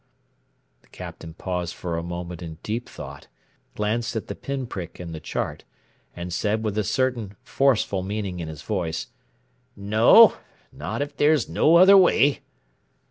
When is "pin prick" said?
4.33-4.99